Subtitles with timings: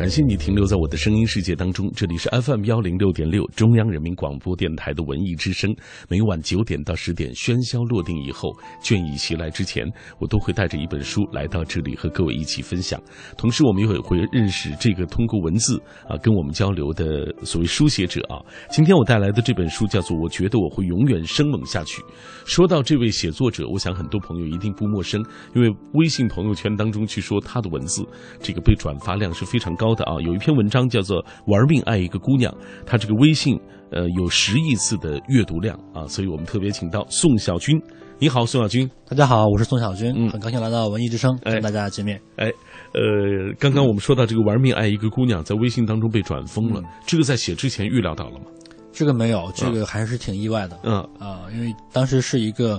[0.00, 5.70] 感谢你停留在我的声音世界当中，这里是 FM 幺零六点六中央人民广播电台的文艺之声。
[6.08, 8.48] 每晚九点到十点，喧嚣落定以后，
[8.82, 9.84] 倦意袭来之前，
[10.18, 12.98] 我都会带着一本书来到这里和各位一起分享。
[13.36, 15.76] 同时，我们也会认识这个通过文字
[16.08, 18.40] 啊跟我们交流的所谓书写者啊。
[18.70, 22.00] 今天我带来的这本书叫做《我觉得我会永远生猛下去》。
[22.46, 25.22] 说到这位写作者，我想很多朋友一定不陌生，
[25.54, 28.02] 因为微信朋友圈当中去说他的文字，
[28.40, 30.14] 这个被转发量是非常高的啊。
[30.24, 32.52] 有一篇文章叫做《玩命爱一个姑娘》，
[32.86, 33.58] 她这个微信
[33.90, 37.80] 呃有十亿次的阅读量啊，所以我们特别请到宋小军。
[38.18, 38.90] 你好，宋小军。
[39.08, 42.20] 大家好，我是宋小军，嗯很高兴来到文艺之声哎跟大家见面。
[42.36, 42.52] 哎，
[42.92, 48.44] 呃，刚刚我们说到这个“玩命爱一个姑娘”在微信当中被转疯了，这个在写之前预料到了吗？
[48.92, 52.78] 这个没有，这个还是挺意外的嗯啊、因为当时是一个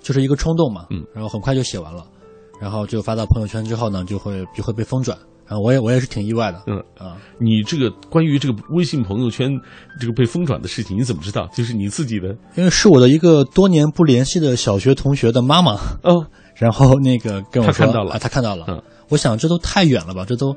[0.00, 2.04] 就是一个冲动嘛，嗯，然后很快就写完了，
[2.60, 5.16] 然后就发到朋友圈之后呢，就会就会被疯转，
[5.50, 9.50] 然后我也我也是挺意外的，嗯啊、你这个关于这个微信朋友圈
[10.00, 11.48] 这个被疯转的事情，你怎么知道？
[11.52, 15.72] 就是你自己的因为是我的一个多年不联系的小学同学的妈妈，
[16.04, 20.56] 哦， 然后那个跟我说，她看到了啊，他看到了，嗯我想这都太远了吧，这都。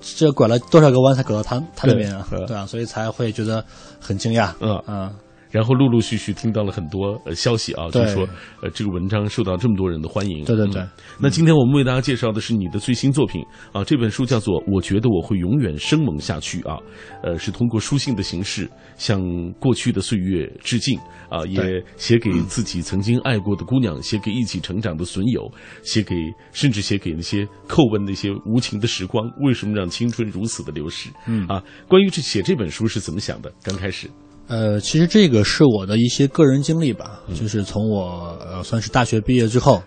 [0.00, 2.24] 这拐了多少个弯才拐到他他那边啊？
[2.30, 3.64] 对对啊，所以才会觉得
[3.98, 4.52] 很惊讶。
[4.60, 5.12] 嗯啊，
[5.50, 8.28] 然后陆陆续续听到了很多呃消息啊，就是说
[8.62, 10.44] 呃这个文章受到这么多人的欢迎。
[10.44, 10.88] 对对对嗯
[11.20, 16.78] 那今天我们为大家介绍的是你的最新作品啊，这本书叫做《我觉得我会永远生猛下去》啊，
[17.22, 19.20] 呃，是通过书信的形式向
[19.58, 25.50] 过去的岁月致敬啊，也写给自己曾经爱过的姑娘，写给一起成长的损友，
[25.82, 26.14] 写给
[26.52, 31.10] 甚至写给那些叩问那些无情的时光，为什么让青春如此的流逝？
[31.26, 33.52] 嗯啊，关于这写这本书是怎么想的？
[33.62, 34.08] 刚开始，
[34.48, 39.82] 呃，其实这个是我的一些个人经历吧，就是从我呃算是大学毕业之后，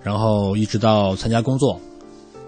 [0.00, 1.80] 然后一直到参加工作，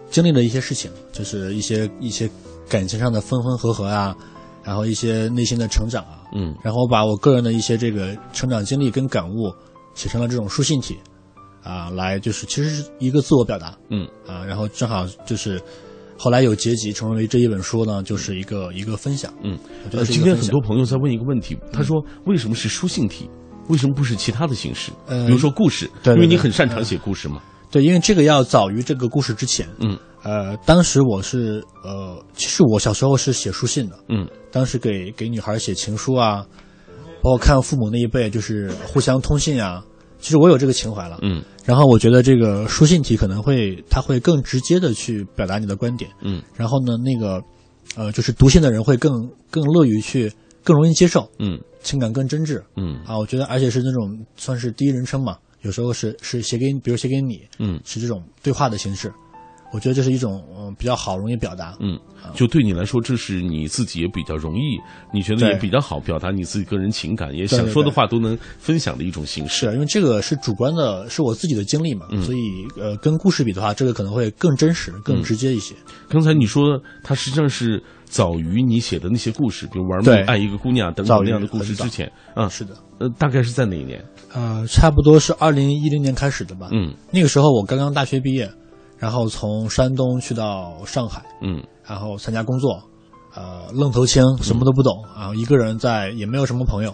[0.08, 2.30] 经历了一些事情，就是一些一些
[2.68, 4.16] 感情上的分分合合啊，
[4.62, 6.54] 然后一些内心的成长啊，嗯。
[6.62, 9.52] 然后把我个人的一些这个成长经历跟感悟
[9.94, 10.96] 写成了这种书信体，
[11.64, 14.08] 啊，来就是其实是一个自我表达，嗯。
[14.28, 15.60] 啊，然后正好就是
[16.18, 19.56] 后来有结集成为这一本书呢，就是一个一个分享，嗯。
[19.84, 23.30] 我觉呃，今天很多朋友在问一个问题，他说为什么是书信体？
[23.68, 24.90] 为什么不是其他的形式？
[25.06, 27.40] 呃比如说故事，因为你很擅长写故事嘛。
[27.70, 29.68] 对，因为这个要早于这个故事之前。
[29.78, 36.44] 嗯呃，当时我是呃，其实我小时候是写书信的，嗯当时给给女孩写情书啊，
[37.22, 39.84] 包括看父母那一辈就是互相通信啊，
[40.20, 41.18] 其实我有这个情怀了。
[41.22, 46.10] 嗯然后我觉得这个书信体可能会，它会更直接的去表达你的观点。
[46.22, 47.42] 嗯然后呢，那个
[47.96, 49.12] 呃，就是读信的人会更
[49.50, 50.32] 更乐于去，
[50.64, 53.18] 更容易接受，嗯情感更真挚嗯啊。
[53.18, 59.12] 我觉得，而且是那种算是第一人称嘛，有时候是是写给你，比如写给你，嗯是这种对话的形式，
[59.72, 61.76] 我觉得这是一种嗯比较好，容易表达。
[61.80, 61.98] 嗯，
[62.34, 64.78] 就对你来说，这是你自己也比较容易，
[65.12, 69.60] 你觉得也比较好表达你自己个人情感，也想说的话都能分享的一种形式。
[69.60, 72.38] 是啊因为这个是主观的，是我自己的经历嘛，嗯所以
[72.80, 75.74] 呃，跟故事比的话，这个可能会更真实、更直接一些。
[76.08, 84.02] 刚才你说它实际上是早于你写的那些故事，比如玩命爱一个姑娘等等那样的故事之前啊，是的，呃，大概是在哪一年？
[84.32, 86.68] 呃，差不多是二零一零年开始的吧。
[86.72, 88.50] 嗯那个时候我刚刚大学毕业，
[88.98, 92.82] 然后从山东去到上海，嗯然后参加工作，
[93.34, 96.92] 呃，愣头青，什么都不懂，然后一个人在，也没有什么朋友。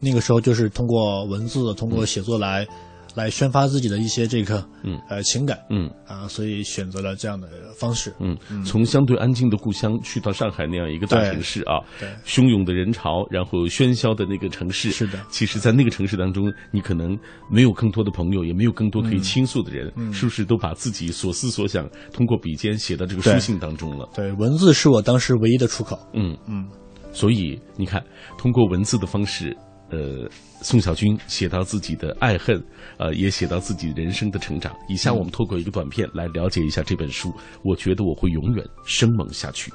[0.00, 2.66] 那个时候就是通过文字，通过写作来，
[3.14, 5.00] 来宣发自己的一些这个，嗯。
[5.08, 5.58] 呃，情感。
[5.70, 5.90] 嗯。
[6.06, 7.48] 啊，所以选择了这样的
[7.78, 8.12] 方式。
[8.20, 12.08] 嗯，从相对安静的故乡去到上海那样一个大城市啊，对。
[12.26, 15.18] 汹涌的人潮，然后喧嚣的那个城市，是的。
[15.30, 17.18] 其实，在那个城市当中，你可能
[17.50, 24.08] 没有更多的朋友，也没有更多可以倾诉的人，嗯是不是都把自己所思所想通过笔尖写到这个书信当中了？
[24.14, 25.98] 对，文字是我当时唯一的出口。
[26.12, 26.36] 嗯。
[26.46, 26.68] 嗯，
[27.12, 28.04] 所以你看，
[28.36, 29.56] 通过文字的方式，
[29.94, 30.28] 呃，
[30.60, 32.60] 宋小军写到自己的爱恨，
[32.98, 34.74] 呃，也写到自己人生的成长。
[34.88, 37.32] 以下我们透过一个短片来了解一下这本书。
[37.62, 39.72] 我觉得我会永远生猛下去。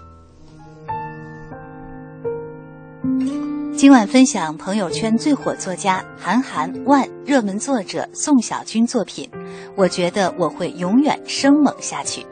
[3.78, 9.30] 今晚分享朋友圈最火作家韩寒万热门作者宋小军作品，
[9.78, 12.26] 我觉得我会永远生猛下去。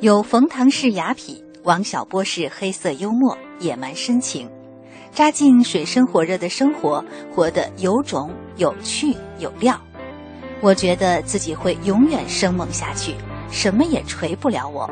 [0.00, 4.48] 有冯唐式雅痞，王小波式黑色幽默，野蛮深情，
[5.16, 7.02] 扎进水深火热的生活，
[7.34, 9.74] 活得有种、有趣、有料。
[10.60, 13.14] 我觉得自己会永远生猛下去，
[13.50, 14.86] 什么也锤不了我。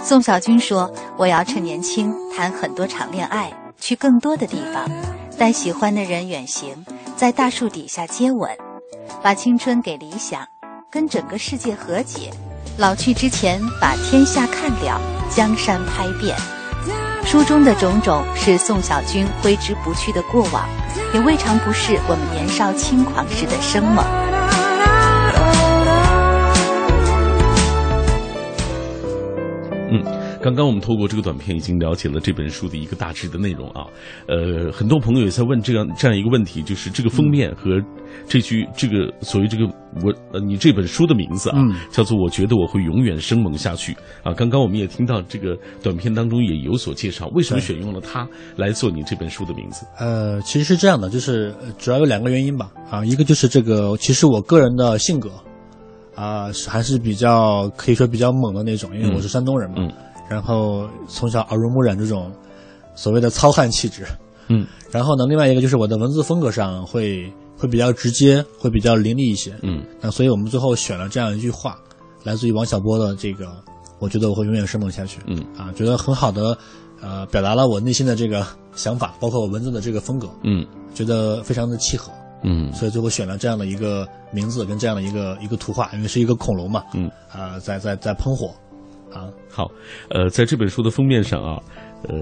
[0.00, 0.88] 宋小军说
[1.18, 4.88] ：“我要趁年轻谈很多场恋爱，去更多的地方，
[5.36, 6.86] 带喜欢的人远行，
[7.16, 8.48] 在大树底下接吻，
[9.20, 10.46] 把青春给理想，
[10.88, 12.30] 跟整个世界和解。
[12.76, 16.36] 老去之前，把天下看了，江山拍遍。
[17.30, 20.66] 书中的种种是宋小军挥之不去的过往，
[21.12, 24.27] 也未尝不是我们年少轻狂时的生猛。
[30.48, 33.84] 刚刚我们透过这个短片已经了解了这本书的一个大致的内容啊，
[34.26, 37.78] 呃，很多朋友也在问这样这样一个问题，就是这个封面和
[38.26, 39.66] 这句这个所谓这个
[40.02, 41.58] 我呃你这本书的名字啊，
[41.90, 44.32] 叫做我觉得我会永远生猛下去啊。
[44.32, 49.84] 刚刚我们也听到这个短片当中也有所介绍，为什么选用了它来做你这本书的名字？
[49.98, 55.30] 呃，其实是这样的，就是主要有两个原因吧啊，一个就是这个其实我个人的性格
[56.14, 59.86] 啊还是比较可以说比较猛的那种，因为我是山东人嘛。
[60.28, 62.30] 然后从小耳濡目染这种
[62.94, 64.04] 所谓的糙汉气质，
[64.48, 71.78] 嗯，然后呢，另外一个就是我的文字风格上会会比较直接，会比较凌厉一些，嗯，那所以我们最后选了这样一句话，
[72.24, 73.46] 来自于王小波的这个，
[73.98, 76.56] 我觉得我会永远生猛下去，嗯，啊，觉得很好的
[77.00, 88.52] 呃表达了我内心的这个想法，包括我文字的这个风格，嗯，觉得非常的契合，嗯，所以最后选了这样的一个名字跟这样的一个一个图画，因为是一个恐龙嘛，嗯，啊，在在在喷火。
[89.12, 89.70] 啊，好，
[90.10, 91.58] 呃，在这本书的封面上啊，
[92.08, 92.14] 呃，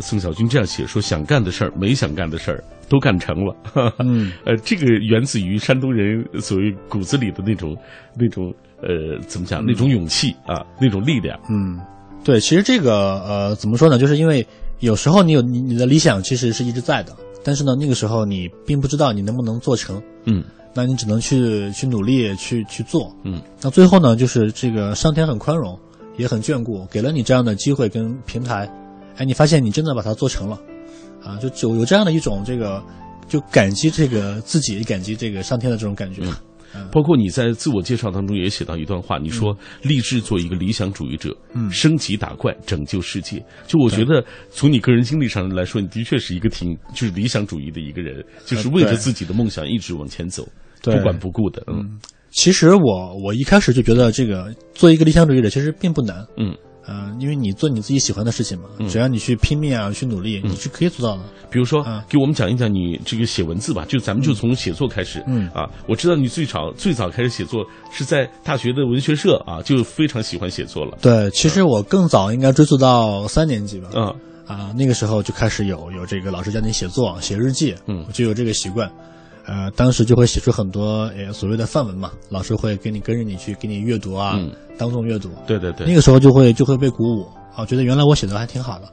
[0.00, 3.56] 宋小军这样写说：想干的事儿，没想干的事儿都干成了。
[3.98, 7.76] 嗯， 呃，这个源自于山东人所谓骨子里的那种
[8.14, 9.64] 那种呃，怎么讲？
[9.64, 11.38] 那种勇气啊，那种力量。
[11.50, 11.80] 嗯，
[12.24, 13.98] 对，其实这个呃，怎么说呢？
[13.98, 14.46] 就是因为
[14.80, 20.00] 有时候你有你你的理想其实是一直在的，但是呢，那个时候你并不知道你能不能做成。
[20.24, 20.44] 嗯，
[20.74, 23.10] 那你只能去去努力去去做。
[23.24, 25.78] 嗯，那最后呢，就是这个上天很宽容。
[26.16, 28.70] 也很眷顾，给了你这样的机会跟平台，
[29.16, 30.58] 哎，你发现你真的把它做成了，
[31.22, 32.82] 啊，就就有这样的一种这个，
[33.28, 36.22] 就感激这个自己，感激这个上天的这种感觉。
[36.74, 43.42] 嗯，包括你在自我介绍当中也写到一段话，你说立志做一个理想主义者，嗯，升级打怪，拯救世界。
[43.66, 50.46] 就我觉得从你个人经历上来说，你的确是一个挺就是理想主义的一个人，就是为着自己的梦想一直往前走，
[50.82, 51.98] 不管不顾的，嗯。
[52.36, 56.54] 其实我我一开始就觉得这个做一个理想主义者其实并不难，嗯，
[56.86, 61.22] 呃，因为你做你自己喜欢的事情嘛，只要你去拼命啊，去努力，你是可以做到的。
[61.50, 65.48] 比如说，给我们讲一讲你这个写文字吧，就咱们就从写作开始，嗯。
[65.54, 70.98] 啊，我知道你最早最早开始写作是在大学的文学社啊，就非常喜欢写作了。
[71.00, 74.14] 对，其实我更早应该追溯到三年级吧，嗯。
[74.46, 78.88] 啊，那个时候就开始有有这个老师教你写作、写日记，嗯，我就有这个习惯。
[79.46, 84.36] 呃，当时就会写出很多呃所谓的范文嘛，老师会给你跟着你去给你阅读啊，
[84.76, 85.30] 当众阅读。
[85.46, 85.86] 对对对。
[85.86, 88.88] 那个时候就会就会被鼓舞啊，觉得原来我写的还挺好的，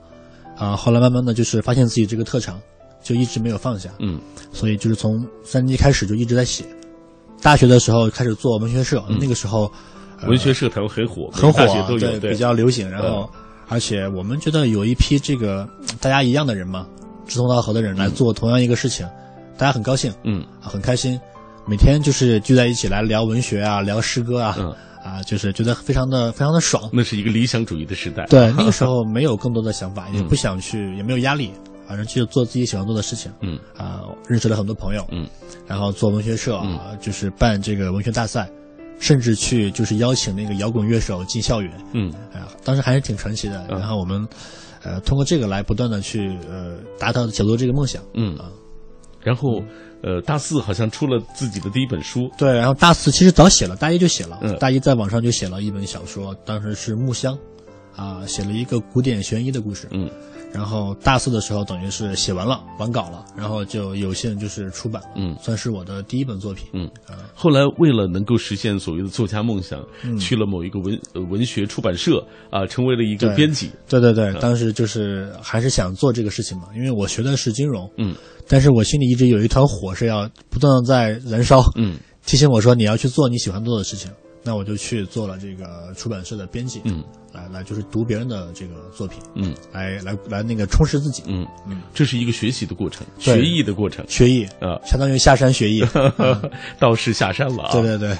[0.55, 2.59] 啊，后来慢慢的就是发现自己这个特长，
[3.01, 3.89] 就一直没有放下。
[3.99, 4.19] 嗯。
[4.51, 6.63] 所以就是从三年级开始就一直在写，
[7.41, 9.71] 大学的时候开始做文学社，那个时候
[10.27, 11.65] 文学社团很火，很火，
[11.97, 12.87] 对，比较流行。
[12.87, 13.27] 然后，
[13.67, 15.67] 而且我们觉得有一批这个
[15.99, 16.85] 大家一样的人嘛，
[17.25, 19.03] 志同道合的人来做同样一个事情。
[19.57, 21.19] 大家很高兴，嗯，很开心，
[21.67, 26.89] 每天就是聚在一起来聊文学啊，聊诗歌啊，嗯，啊，就是觉得非常的非常的爽。
[26.91, 28.25] 那是一个理想主义的时代。
[28.25, 31.51] 对，那个时候没有更多的想法， 也不想去，也没有压力，
[31.87, 33.31] 反正就做自己喜欢做的事情。
[33.41, 35.05] 嗯，啊，认识了很多朋友。
[35.11, 35.27] 嗯，
[35.67, 36.59] 然后做文学社，
[36.99, 38.49] 就是办这个文学大赛，
[38.99, 41.71] 甚至去就是邀请那个摇滚乐手进校园。
[41.93, 43.65] 嗯，哎呀，当时还是挺传奇的。
[43.69, 44.27] 然后我们，
[44.81, 48.01] 呃，通过这个来不断的去呃达到写作这个梦想。
[48.15, 48.49] 嗯啊。
[49.23, 49.63] 然后，
[50.01, 52.29] 呃，大四好像出了自己的第一本书。
[52.37, 54.37] 对，然后大四其实早写了，大一就写了。
[54.41, 57.37] 嗯，大一在网上就写了一本小说，当时是《木香》，
[58.01, 59.87] 啊，写了一个古典悬疑的故事。
[59.91, 60.09] 嗯，
[60.53, 65.01] 然后大四的时候等于是写完了，完稿了，然后就有幸就是出版。
[65.15, 66.67] 嗯，算是我的第一本作品。
[66.73, 66.89] 嗯，
[67.33, 69.83] 后来为了能够实现所谓的作家梦想，
[70.19, 73.71] 去了某一个文文学出版社啊，成为了一个编辑。
[73.89, 77.89] 对对对，当时就是还是想做这个事情嘛，因为我学的是金融。
[77.97, 78.15] 嗯。
[78.45, 84.11] 但是我心里一直有一团火是要不断的在燃烧，嗯，提醒我说你要去做你喜欢做的事情，
[84.43, 95.83] 那我就去做了这个出版社的编辑，嗯，来来就是读别人的这个作品，嗯，来来来那个充实自己，嗯嗯，这是一个学习的过程，学艺的过程，学艺啊，相当于下山学艺，
[96.77, 98.17] 道士下山了啊，对对对。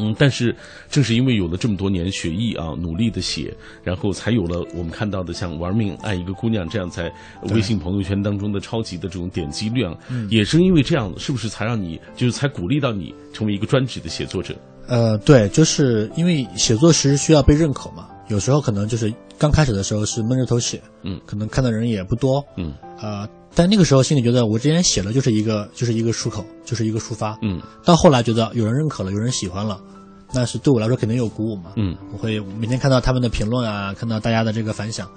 [0.00, 0.56] 嗯，但是
[0.90, 3.54] 正是因为有了这么多年学艺啊，努力的写，
[3.84, 7.12] 然后才有了我们看到的像玩命爱一个姑娘这样在
[7.50, 9.96] 微信朋友圈当中的超级的这种点击量，
[10.30, 14.54] 也是因为这样，是不是才让你就是才鼓励到你成为一个专职的写作者？
[14.86, 29.80] 呃，对，就是因为写作时需要被认可嘛，有时候可能就是刚开始的时候是闷着头写，嗯，可能看的人也不多，嗯，呃，但那个时候心里觉得我之前写了就是一个就是一个出口，就是一个抒发，嗯，到后来觉得有人认可了，有人喜欢了，
[30.32, 35.08] 那是对我来说肯定有鼓舞嘛，嗯，我会每天看到他们的评论啊，看到大家的这个反响。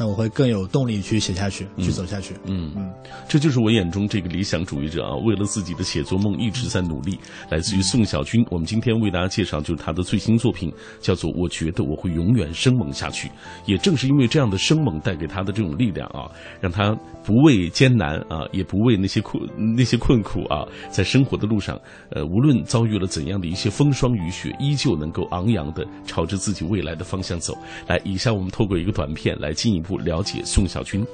[0.00, 2.32] 那我会更有动力去写下去，去走下去。
[2.46, 2.90] 嗯嗯，
[3.28, 7.18] 这就是我眼中这个理想主义者啊，为了自己的写作梦一直在努力。
[7.50, 13.28] 来自于宋小军，我们今天为大家介绍就是他的最新作品，叫做《我觉得我会永远生猛下去》。
[13.66, 19.38] 也正是因为这样的生猛带给他的这种力量啊，让他不畏艰难啊，也不畏那些困
[19.76, 21.78] 那些困苦啊，在生活的路上，
[22.08, 27.54] 呃，无论遭遇了怎样的一些风霜雨雪，依旧能够昂扬的朝着自己未来的方向走。
[27.86, 29.89] 来，以下我们透过一个短片来进一步。
[29.90, 31.04] 不了解宋小军。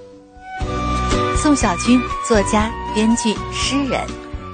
[1.34, 4.06] 宋小军，作家、编剧、诗人，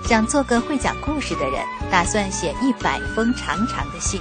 [0.07, 1.61] 想做个会讲故事的人，
[1.91, 4.21] 打算写一百封长长的信，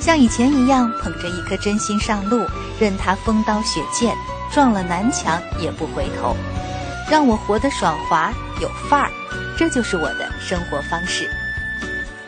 [0.00, 2.46] 像以前一样捧着一颗真心上路，
[2.80, 4.16] 任他风刀雪剑，
[4.50, 6.34] 撞了南墙也不回头，
[7.10, 8.32] 让我活得爽滑
[8.62, 9.10] 有范儿，
[9.58, 11.28] 这就是我的生活方式。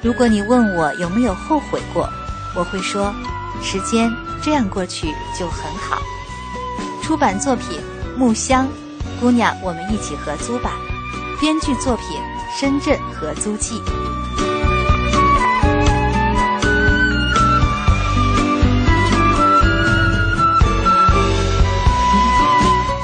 [0.03, 2.07] 如果你问我有没有后悔过，
[2.55, 3.11] 我会说，
[3.63, 5.99] 时间这样过去就很好。
[7.07, 7.79] 出版作品
[8.19, 8.67] 《木香》，
[9.21, 10.73] 姑娘，我们一起合租吧。
[11.41, 12.05] 编剧作品
[12.61, 13.79] 《深圳合租记》。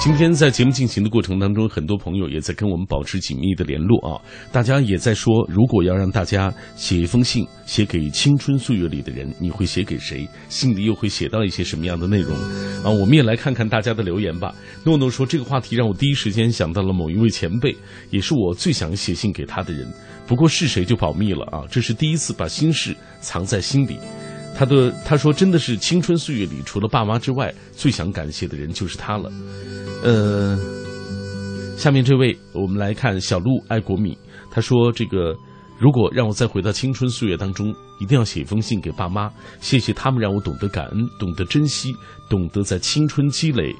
[0.04, 4.18] 今天在节目进行的过程当中，很多朋友也在跟我们保持紧密的联络啊。
[4.50, 10.28] 大家也在说，如果要让大家写一封信，写给青春岁月里的人，你会写给谁？
[10.48, 12.36] 信里又会写到一些什么样的内容？
[12.82, 14.52] 啊，我们也来看看大家的留言吧。
[14.84, 17.72] 诺诺说，这个话题让我第一时间想到了某一位前辈，
[18.10, 19.86] 也是我最想写信给他的人。
[20.26, 23.98] 不过是谁就保密了啊，这是第一次把心事藏在心里。
[24.62, 29.28] 他的他说，真的是青春岁月里除了爸妈之外，最想感谢的人就是他了。
[30.04, 30.56] 呃，
[31.76, 34.16] 下面这位，我们来看小鹿爱国米。
[34.52, 35.34] 他说：“这个，
[35.80, 39.28] 如果让我再回到青春岁月当中，一定要写一封信给爸妈，
[39.60, 41.92] 谢谢他们让我懂得感恩，懂得珍惜，
[42.30, 43.74] 懂得在青春积累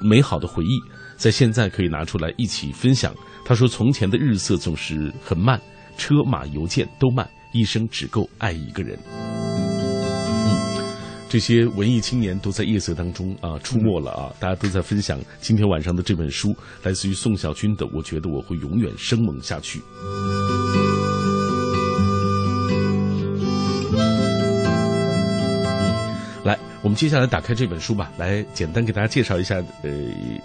[0.00, 0.78] 美好的回忆，
[1.16, 3.12] 在现在可以拿出来一起分享。”
[3.44, 5.60] 他说：“从前的日色总是很慢，
[5.96, 8.96] 车马邮件都慢，一生只够爱一个人。”
[11.28, 14.32] 这些文艺青年都在夜色当中啊出没了啊！
[14.40, 19.78] 大家都在分享今天晚上的这本书，来自于宋小军的《我觉得我会永远生猛下去》。
[26.44, 29.90] 来，我们接下来打开这本书吧，来简单给大家介绍一下呃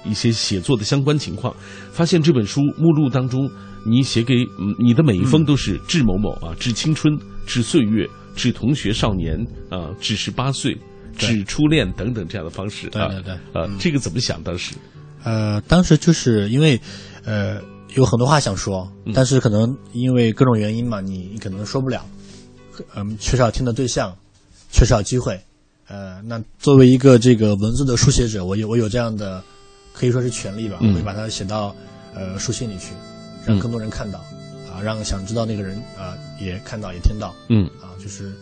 [0.04, 1.56] 一些写作的相关情况。
[1.94, 3.50] 发现这本书目录当中，
[3.86, 4.46] 你写给
[4.78, 8.06] 你的每一封都是致某某啊，致青春，致岁月。
[8.36, 10.78] 致同学少年啊，致十八岁，
[11.18, 12.88] 致初恋等等这样的方式。
[12.90, 14.42] 对对对，呃，这个怎么想？
[14.44, 14.74] 当时，
[15.24, 16.80] 呃，当时就是因为，
[17.24, 17.62] 呃，
[17.96, 22.06] 有很多话想说，但是可能因为各种原因嘛，你你可能说不了，
[22.96, 24.16] 嗯，缺少听的对象，
[24.72, 25.40] 缺少机会。
[25.88, 29.44] 呃，那作为一个这个文字的书写者，我有我有这样的，
[29.94, 31.76] 可以说是权利吧，我会把它写到
[32.16, 32.94] 呃书信里去，
[33.46, 34.20] 让更多人看到。
[34.74, 38.34] 啊，让想知道那个人啊也看到也听到，嗯，啊，就是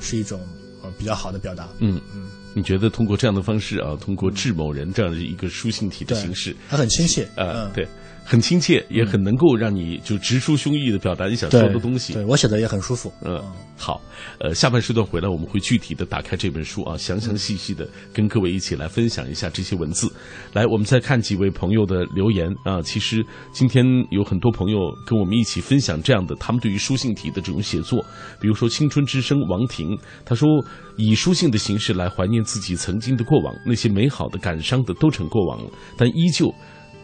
[0.00, 0.40] 是一种
[0.82, 2.00] 呃比较好的表达，嗯。
[2.14, 7.86] 嗯，你觉得通过这样的方式啊，通过致某人这样的一个书信体的形式，它很亲切，呃，对。
[8.24, 12.12] 很亲切，也很能够让你就直抒胸臆的表达你想说的东西。
[12.12, 13.12] 对我写的也很舒服。
[13.24, 13.42] 嗯，
[13.76, 14.00] 好，
[14.38, 20.08] 呃，下半时段回来我们会具体的打开这本书啊，详详细细的跟各位一起来分享一下这些文字。
[20.52, 22.80] 来，我们再看几位朋友的留言啊。
[22.82, 28.04] 其实今天有很多朋友跟我们一起分享这样的他们对于书信体的这种写作，
[28.40, 30.48] 比如说青春之声王婷，他说
[30.96, 36.48] 以书信的形式来怀念自己曾经的过往，那些美好的、感伤的都成过往了，但依旧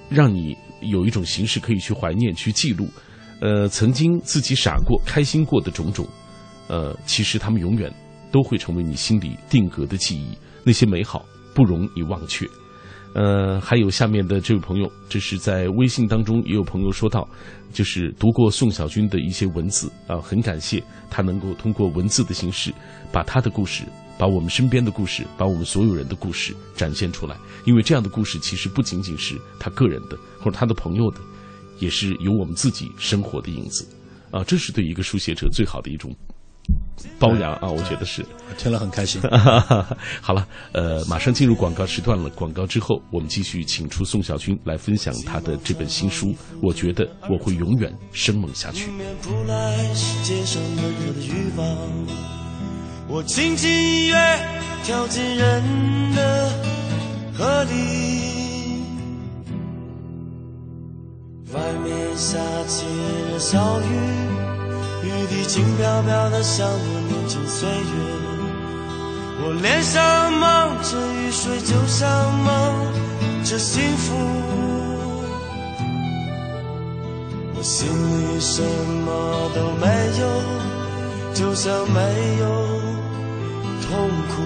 [0.08, 0.56] 让你。
[0.80, 2.88] 有一种形式可以去怀念、去记录，
[3.40, 6.06] 呃，曾经自己傻过、开心过的种种，
[6.68, 7.92] 呃，其实他们永远
[8.30, 10.36] 都会成为你心里定格的记忆。
[10.64, 12.46] 那些美好不容你忘却。
[13.14, 17.26] 呃，还有下面的这位朋友，这是在微信当中也有朋友说到，
[17.72, 22.74] 就是读过宋小军的一些文字啊，很感谢他能够通过文字的形式
[23.10, 23.84] 把他的故事。
[24.18, 31.20] 把我们身边的故事，把我们所有人的故事展现出来，因为这样的故事其实不仅仅是他个人的，或者他的朋友的，
[31.78, 33.86] 也是有我们自己生活的影子，
[34.30, 36.14] 啊，这是对一个书写者最好的一种
[37.18, 38.24] 包养啊，我觉得是，
[38.58, 39.20] 听了很开心。
[40.20, 48.90] 好了，呃，马上进入广告时段了，广告之后我们继续请出宋小军来分享他的这本新书，我觉得我会永远生猛下去。
[53.08, 54.16] 我轻轻一跃，
[54.82, 55.62] 跳进人
[56.14, 56.50] 的
[57.32, 58.82] 河里。
[61.54, 62.36] 外面下
[62.66, 62.84] 起
[63.30, 63.84] 了小雨，
[65.04, 67.76] 雨滴轻飘飘的，像我年轻岁月。
[69.38, 72.44] 我脸上蒙着雨水，就像蒙
[73.44, 74.14] 着幸福。
[77.54, 78.62] 我心里什
[79.06, 79.86] 么都没
[80.18, 80.26] 有，
[81.38, 82.00] 就像没
[82.40, 82.46] 有
[83.82, 84.42] 痛苦。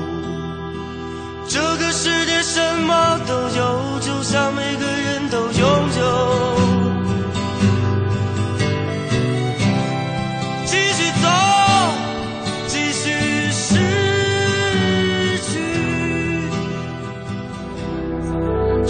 [1.46, 6.79] 这个世界什么都有，就像每个人都拥有。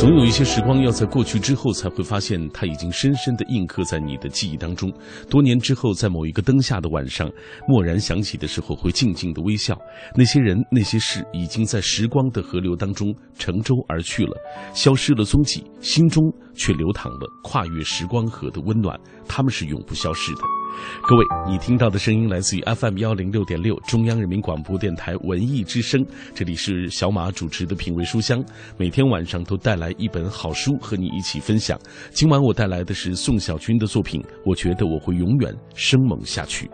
[0.00, 4.90] 总有一些时光要在过去之后才会发现，它已经深深的印刻在你的记忆当中。
[5.28, 7.30] 多年之后，在某一个灯下的晚上，
[7.68, 9.78] 蓦然想起的时候，会静静的微笑。
[10.16, 14.32] 那些人、那些事，已经在时光的河流当中乘舟而去了，
[14.72, 18.98] 消失了踪迹，心中却流淌了跨越时光河的温暖。
[19.28, 20.59] 他们是永不消逝的。
[21.02, 28.44] 各位，你听到的声音来自于 FM 幺零六点六中央人民广播电台文艺之声，这里是小马主持的品味书香，
[28.76, 31.78] 每天晚上都带来一本好书和你一起分享。
[32.10, 36.70] 今晚我带来的是宋小军的作品，我觉得我会永远生猛下去。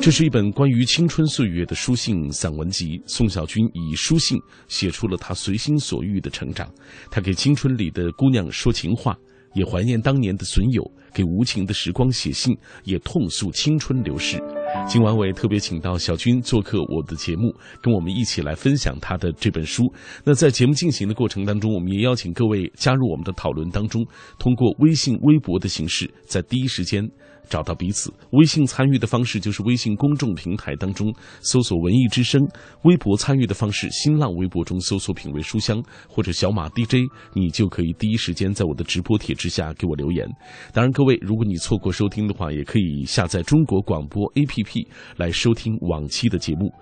[0.00, 3.02] 这是一本关于青春岁月的书信散文集。
[3.06, 6.70] 宋小军以书信写出了他随心所欲的成长，
[7.10, 9.16] 他给青春里的姑娘说情话。
[9.56, 14.38] 也怀念当年的损友，给无情的时光写信，也痛诉青春流逝。
[14.86, 17.50] 今晚我也特别请到小军做客我的节目，
[17.82, 19.82] 跟我们一起来分享他的这本书。
[20.22, 24.04] 那在节目进行的过程当中，我们也邀请各位加入我们的讨论当中，
[24.38, 27.02] 通过微信、微博的形式，在第一时间。
[27.48, 32.40] 找到彼此，微信参与的方式就是微信公众平台当中搜索“文艺之声”，
[32.84, 36.96] 微博参与的方式，新浪微博中搜索“品味书香”或者“小马 DJ”，
[37.34, 40.26] 你就可以第一时间在我的直播帖之下给我留言。
[40.72, 46.72] 当然，各位，如果你错过收听的话，也可以下载中国广播 APP 来收听往期的节目。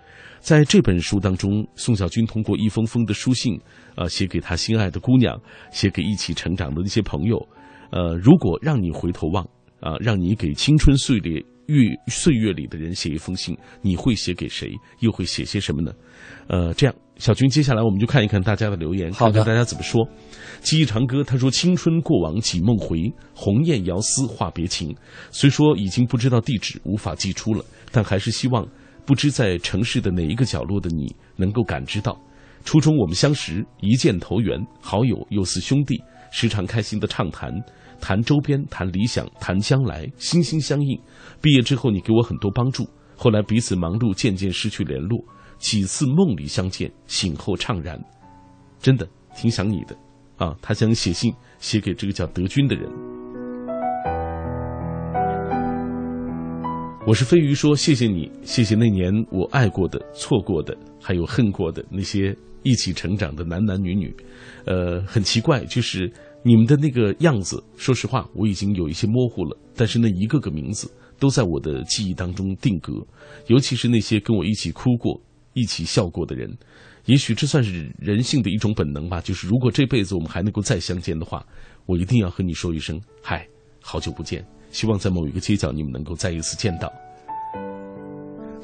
[0.40, 3.59] 在这本书当中，宋小军通过一封封的书信，
[3.96, 7.37] 呃，写给他心爱的姑娘，写给一起成长的那些朋友，
[7.90, 9.46] 呃，如果让你回头望。
[9.85, 11.33] 啊，让你给青春岁月
[11.66, 14.73] 月岁月里的人写一封信，你会写给谁？
[15.01, 15.92] 又会写些什么呢？
[16.49, 20.09] 呃，这样，小军，接下来我们就看一看大家的留言，看看大家怎么说。
[20.62, 24.97] 记忆长歌他说：“青春过往几梦回，鸿雁遥思话别情。
[25.31, 28.66] 虽说已经不知道地址，无法寄出了，但还是希望
[29.05, 32.18] 不知在城市的哪一个角落的你能够感知到，
[32.64, 37.53] 初中我们相识，一见投缘，好友又似兄弟，时常开心的畅谈。”
[38.04, 41.00] 谈周边，谈理想，谈将来，心心相印。
[41.40, 42.86] 毕业之后，你给我很多帮助。
[43.16, 45.24] 后来彼此忙碌，渐渐失去联络。
[45.56, 47.98] 几次梦里相见，醒后怅然，
[48.78, 49.96] 真的挺想你的
[50.36, 50.54] 啊！
[50.60, 52.86] 他想写信写给这个叫德军的人。
[57.06, 64.14] 我是飞鱼，说谢谢你，谢谢那年我爱过的、错过的，还有恨过的那些一起成长的男男女女。
[64.66, 66.12] 呃，很奇怪，就是。
[66.46, 69.59] 你们的那个样子，说实话，我已经有一些模糊了。
[69.74, 72.92] 但是那一个个名字都在我的记忆当中定格，
[73.46, 75.18] 尤其是那些跟我一起哭过、
[75.54, 76.54] 一起笑过的人。
[77.07, 79.22] 也许这算是人性的一种本能吧。
[79.22, 81.46] 就是如果这辈子我们还能够再相见的话，
[81.87, 83.48] 我一定要和你说一声“嗨，
[83.80, 84.44] 好久不见”。
[84.70, 86.92] 希望在某一个街角你们能够再一次见到。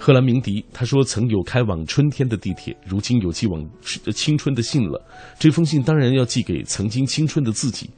[0.03, 3.63] 赫兰明迪他说：“曾有开往春天的地铁，如今有寄往
[4.15, 5.07] 青春的信了。
[5.39, 7.91] 这封信当然要寄给曾经青春的自己。”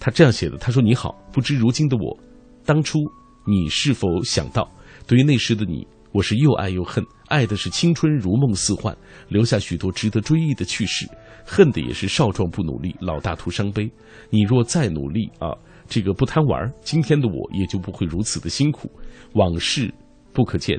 [0.00, 2.18] 他这样写的：“他说你好，不知如今的我，
[2.66, 2.98] 当初
[3.46, 4.68] 你是否想到，
[5.06, 7.04] 对于那时的你，我是又爱又恨。
[7.28, 8.94] 爱的是青春如梦似幻，
[9.28, 11.06] 留下许多值得追忆的趣事；
[11.46, 13.88] 恨的也是少壮不努力，老大徒伤悲。
[14.28, 15.54] 你若再努力啊，
[15.88, 18.90] 这个不贪玩，今天的我也就不会如此的辛苦。
[19.34, 19.94] 往事
[20.32, 20.76] 不可见。”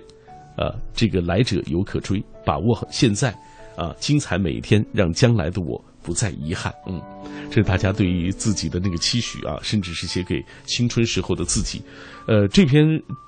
[0.57, 3.31] 呃，这个来者犹可追，把握好现在，
[3.75, 6.73] 啊，精彩每一天，让将来的我不再遗憾。
[6.87, 7.01] 嗯，
[7.49, 11.81] 这是大家对于自己的那个期许啊，甚至是写给青春时候的自己。
[12.27, 12.83] 呃，这篇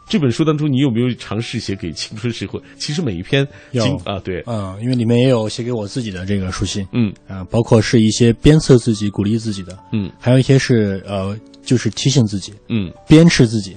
[0.07, 2.59] 这本书当中，你有没有尝试写给青春时候？
[2.77, 13.75] 其实每一篇有啊，对，嗯，因为里面也有写给我自己的这个书信，嗯，啊，包括是一些鞭策自己、鼓励自己的，嗯，还有一些是呃，就是提醒自己，嗯，鞭笞自己，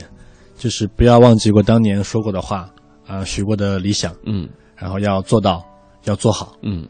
[0.56, 2.70] 就是不要忘记过当年说过的话。
[3.10, 5.64] 啊，许过的理想，嗯，然后要做到，
[6.04, 6.86] 要做好，嗯，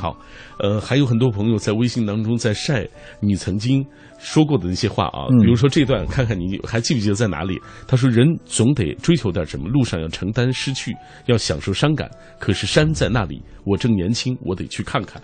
[0.00, 0.16] 好，
[0.58, 2.88] 呃，还有很多朋友在微信当中在晒
[3.20, 3.84] 你曾经
[4.18, 7.60] 说过的那些话啊，嗯比如说这段，看看你还记不记得在哪里？
[7.86, 10.96] 他说：“人总得追求点什么，路上要承担失去，
[11.26, 12.10] 要享受伤感。
[12.38, 15.20] 可是山在那里，我正年轻，我得去看看。”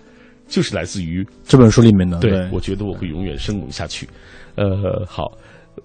[0.47, 4.07] 就是来自于这本书里面的，对，对，我觉得我会永远生猛下去。
[4.55, 5.25] 呃，好，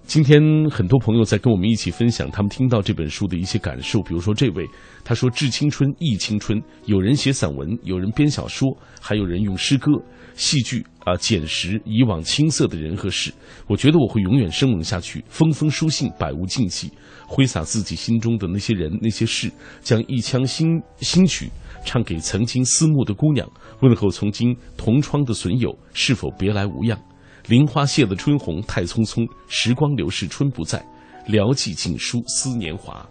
[0.05, 4.01] 今天很多朋友在跟我们一起分享他们听到这本书的一些感受。
[4.01, 4.65] 比如说这位，
[5.03, 8.67] 他说：“致青春，忆青春。”有人写散文，有人编小说，
[8.99, 9.91] 还有人用诗歌、
[10.35, 13.31] 戏剧啊捡拾以往青涩的人和事。
[13.67, 16.91] 我觉得我会永远生猛下去，风风书信，百无禁忌，
[17.27, 19.51] 挥洒自己心中的那些人、那些事，
[19.81, 21.49] 将一腔新新曲
[21.85, 23.47] 唱给曾经思慕的姑娘，
[23.81, 26.99] 问候曾经同窗的损友，是否别来无恙？
[27.47, 30.83] 林花谢了春红，太匆匆，时光流逝春不在，
[31.27, 33.05] 聊寄锦书思年华。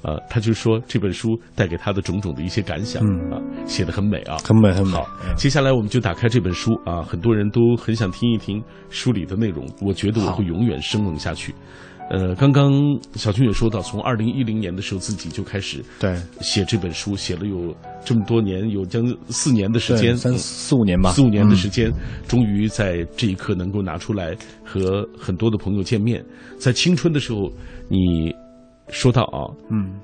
[0.00, 3.30] 啊，他就说这本书带给他的种种的一些感想、嗯。
[3.30, 4.94] 啊，写的很美啊，很美很美。
[4.94, 5.36] 好，嗯。
[5.36, 11.54] 接下来我们就打开这本书啊，很多人都很想听一听书里的内容，我觉得我会永远生猛下去。
[12.08, 12.72] 呃，刚刚
[13.14, 16.16] 小军也说到，从二零一零年的时候自己就开始对。
[16.40, 21.92] 写这本书，写了有这么多年，有将近四年的时间，三四五年吧，四五年的嗯时间，
[22.28, 26.24] 终于在这一刻能够拿出来和很多的朋友见面。
[26.58, 27.50] 在青春的时候，
[27.88, 28.32] 你
[28.88, 29.98] 说到啊，嗯。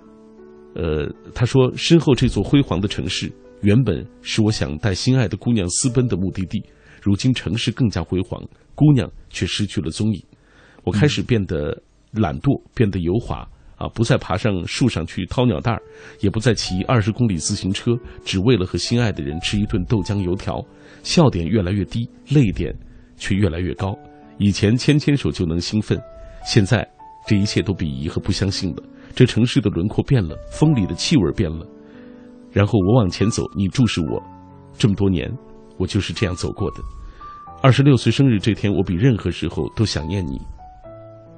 [0.75, 6.65] 呃，他说身后这座辉煌的城市，原本是我想带心爱的姑娘私奔的目的地，
[7.03, 8.43] 如今城市更加辉煌，
[8.75, 10.25] 姑娘却失去了踪影。
[10.85, 11.79] 我开始变得
[12.13, 13.47] 懒惰，变得油滑。
[13.77, 15.83] 啊，不再爬上树上去掏鸟蛋儿，
[16.21, 20.65] 也不再骑二十公里自行车，只为了和心爱的人吃一顿豆浆油条。
[21.03, 22.73] 笑点越来越低，泪点
[23.17, 23.93] 却越来越高。
[24.39, 26.01] 以前牵牵手就能兴奋，
[26.47, 26.89] 现在
[27.27, 28.83] 这一切都鄙夷和不相信了。
[29.17, 31.67] 这城市的轮廓变了，风里的气味变了。
[32.53, 34.23] 然后我往前走，你注视我，
[34.79, 35.29] 这么多年，
[35.77, 36.77] 我就是这样走过的。
[37.61, 40.41] 二十六岁生日这天，我比任何时候都想念你，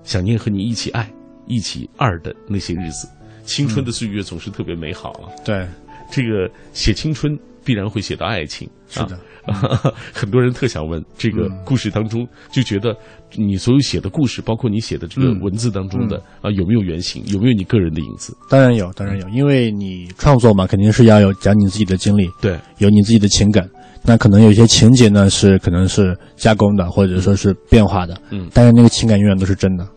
[0.05, 1.11] 想念和你一起爱、
[1.47, 3.09] 一起二的那些日子。
[3.45, 5.29] 青春的岁月总是特别美好啊！
[5.45, 5.67] 对，
[6.11, 9.93] 这个写青春必然会写到爱情，是的啊。
[10.15, 12.97] 很多人特想问，这个故事当中就觉得
[13.37, 17.23] 你所有写的故事，包括你写的这个嗯文字当中的啊，有没有原型？
[17.27, 18.35] 有没有你个人的影子？
[18.49, 23.69] 当然有，当然有，因为你创作嘛，肯定是要有讲你自己的经历，对，有你自己的情感。
[24.07, 29.89] 那可能有一些情节呢是可能是加工的，或者说是变化的，嗯但是那个情感永远都是真的，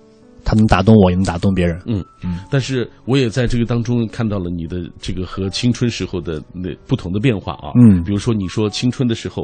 [0.45, 1.77] 它能打动我，也能打动别人。
[1.85, 2.39] 嗯嗯。
[2.49, 7.73] 但是我也在这个当中看到了你的这个和青春时候的那不同的变化啊。
[7.75, 9.43] 嗯比如说你说青春的时候，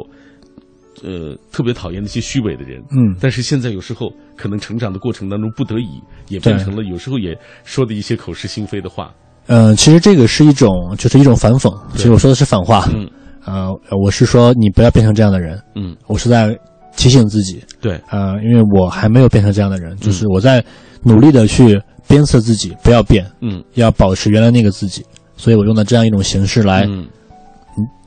[1.02, 2.80] 呃，特别讨厌那些虚伪的人。
[2.90, 9.12] 嗯但是现在有时候可能成长的过程当中不得已，也变成了有时候也说的一些口是心非的话。
[9.48, 11.70] 嗯、其实这个是一种，就是一种反讽。
[11.96, 12.88] 其实我说的是反话。
[12.94, 13.06] 嗯
[13.44, 15.60] 呃，我是说你不要变成这样的人。
[15.74, 16.56] 嗯，我是在
[16.96, 20.64] 提醒自己，对，呃，因为我还没有变成这样的嗯人，就是我在
[21.02, 25.04] 努力的去鞭策自己，不要变，嗯要保持原来那个自己。
[25.36, 27.06] 所以我用的这样一种形式来、嗯。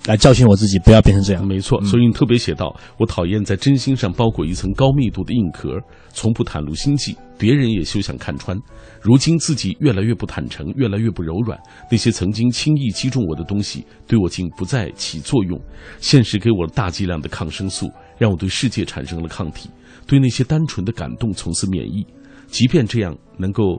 [0.08, 1.46] 来教训我自己，不要变成这样。
[1.46, 5.70] 没错，所以你特别写到，我讨厌在真心上包裹一层高密度的硬壳，
[6.14, 8.58] 从不袒露心迹，别人也休想看穿。
[9.02, 11.60] 如今自己越来越不坦诚，越来越不柔软，
[11.92, 15.60] 那些曾经轻易击中我的东西，对我竟不再起作用。
[16.00, 19.70] 现实给我了大剂量的抗生素，让我对世界产生了抗体，
[20.08, 22.08] 对那些单纯的感动从此免疫。
[22.48, 23.78] 即便这样能够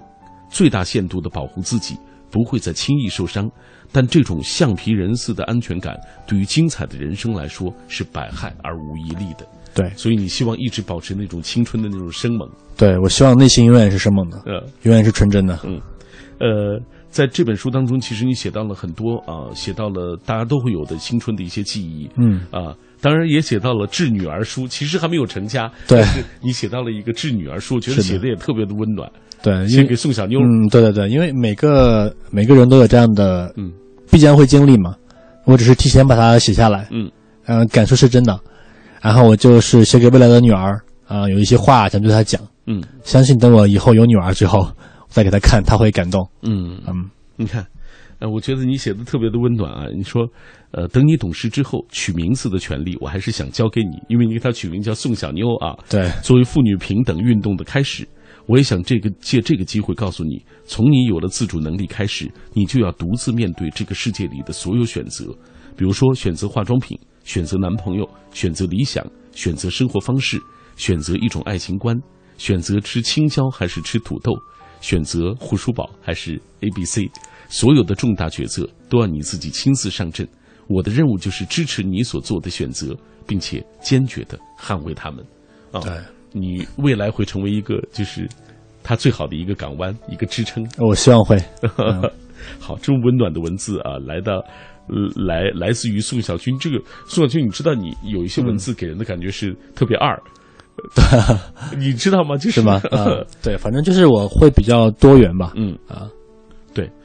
[0.51, 1.97] 最大限度地保护自己，
[2.31, 3.51] 不会再轻易受伤，
[3.93, 9.47] 但这种橡皮人似的安全感，对于精彩的人生来说是百害而无一利的。
[9.75, 15.59] 对，所以你希望一直保持那种青春的那种生猛，对我希望内心永远是生猛的，呃永远是纯真的。
[15.65, 15.81] 嗯。
[16.41, 22.41] 呃，在这本书当中，其实你写到了很多啊，写到了大家都会有的青春的一些记忆，嗯。
[22.51, 26.01] 啊，当然也写到了致女儿书，其实还没有成家，对。
[26.01, 29.11] 但是你写到了一个致女儿书，我觉得写的也特别的温暖，
[29.43, 33.73] 对，写给宋小妞，嗯，对对对，因为每个每个人都有这样的，嗯，
[34.11, 34.95] 必将会经历嘛。
[35.45, 37.11] 我只是提前把它写下来，嗯，
[37.47, 38.39] 呃，感受是真的。
[39.01, 42.83] 然后我就是写给未来的女儿啊、有一些话想对她讲，嗯。
[43.03, 44.75] 相信等我以后有女儿之后，我
[45.09, 46.29] 再给她看，她会感动。
[46.43, 46.79] 嗯。
[46.87, 47.65] 嗯，你看，
[48.21, 49.87] 呃，我觉得你写的特别的温暖啊。
[49.97, 50.27] 你说，
[50.73, 55.77] 呃，等你懂事之后，取名字的权利我还是想交给你，因为你给他取名叫宋小妞啊。
[55.89, 58.07] 对，作为妇女平等运动的开始，
[58.47, 65.27] 我也想这个借这个机会告诉你，从你有了自主能力开始，你就要独自面对这个世界里的所有选择，
[65.77, 70.41] 比如说选择化妆品，选择男朋友，选择理想，选择生活方式，
[70.77, 71.97] 选择一种爱情观，
[72.37, 74.33] 选择吃青椒还是吃土豆，
[74.81, 77.09] 选择护舒宝还是 A B C，
[77.49, 80.27] 所有的重大决策都要你自己亲自上阵。
[80.69, 82.95] 我的任务就是支持你所做的选择，
[83.27, 85.25] 并且坚决的捍卫他们。
[85.73, 85.93] 啊，对，
[86.33, 88.29] 你未来会成为一个就是
[88.83, 90.67] 他最好的一个港湾，一个支撑。
[90.79, 91.37] 我希望会。
[91.79, 92.03] 嗯
[92.61, 94.45] 好，这么温暖的文字啊，来到。
[94.91, 100.19] 呃，来来自于宋小军，这个宋小军，你知道你有一些文字给人的感觉是特别二，
[101.77, 102.39] 你知道吗？
[102.39, 102.81] 就是吗？
[102.91, 103.05] 啊，
[103.43, 105.53] 对，反正就是我会比较多元吧。
[105.57, 106.18] 嗯啊，对，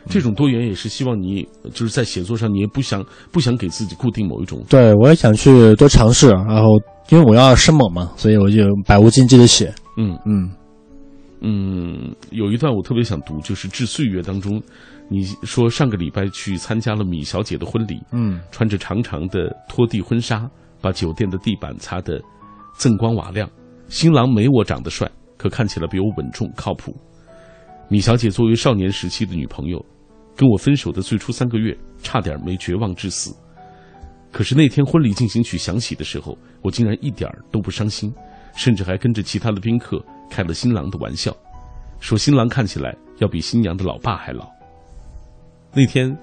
[0.10, 4.63] 这种多元也是希望你就是在写作上，你也不想不想给自己固定某一种。
[4.70, 9.74] 对，我也想去多尝试，然后因为我要生猛嘛，所以我就百无禁忌的写。
[9.98, 10.50] 嗯嗯
[11.42, 14.62] 嗯，有一段我特别想读，就是《致岁月》当中，
[15.10, 20.50] 你说上个礼拜去参加了米小姐的婚礼，嗯穿着长长的拖地婚纱，
[20.82, 22.22] 把酒店的地板擦得
[22.78, 23.50] 锃光瓦亮。
[23.89, 26.96] 新郎没我长得帅，可看起来比我稳重靠谱。
[27.89, 29.86] 米小姐作为少年时期的女朋友，
[30.36, 33.36] 跟我分手的最初三个月，差点没绝望致死。
[34.32, 38.12] 可是那天婚礼进行曲响起的时候，我竟然一点儿都不伤心，
[38.56, 41.36] 甚至还跟着其他的宾客开了新郎的玩笑，
[42.00, 44.50] 说新郎看起来要比新娘的老爸还老。
[45.72, 46.17] 那天，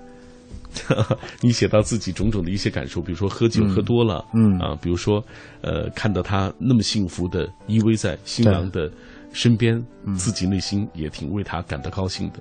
[1.40, 5.24] 你写到自己种种的一些感受，比如说喝酒喝多了，嗯啊，比如说
[5.60, 8.90] 呃，看到他那么幸福的依偎在新郎的
[9.32, 9.80] 身边，
[10.16, 12.40] 自己内心也挺为他感到高兴的。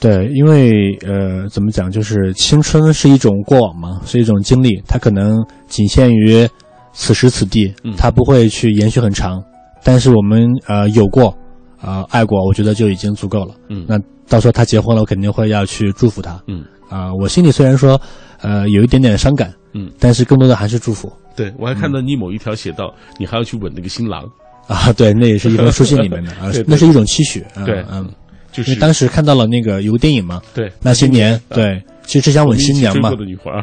[0.00, 5.36] 对，因为呃，怎么讲，就是青春是一种过往嘛，是一种经历，它可能
[5.68, 6.48] 仅限于
[6.92, 9.42] 此时此地嗯，它不会去延续很长。
[9.84, 11.36] 但是我们呃有过，
[11.82, 13.54] 呃爱过，我觉得就已经足够了。
[13.68, 16.40] 嗯那到时候他结婚了，我肯定会要去祝福他。
[16.46, 18.00] 嗯啊、我心里虽然说
[18.40, 24.24] 呃有一点点伤感，嗯，但是更多的还是祝福对我还看到你某一条写到，你还要去吻那个新郎，
[24.66, 24.92] 啊。
[24.92, 27.44] 对，那也是一封书信里面的啊 那是一种期许。
[27.54, 28.08] 嗯对嗯，
[28.52, 33.10] 就是因为当时看到了那个有个电影嘛，对那些年，啊对，其实只想吻新娘嘛，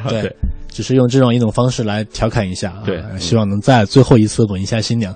[0.10, 0.36] 对对，
[0.70, 5.14] 只是用这种一种方式来调侃一下啊，对呃希望能在最后一次吻一下新娘。